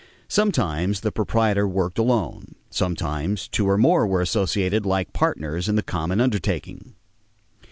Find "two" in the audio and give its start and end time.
3.47-3.69